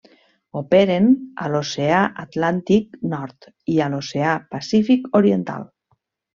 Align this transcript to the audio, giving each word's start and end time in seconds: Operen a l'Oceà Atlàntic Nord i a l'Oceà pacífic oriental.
Operen 0.61 1.09
a 1.43 1.49
l'Oceà 1.55 1.99
Atlàntic 2.25 2.99
Nord 3.13 3.51
i 3.77 3.79
a 3.89 3.93
l'Oceà 3.95 4.35
pacífic 4.57 5.09
oriental. 5.23 5.71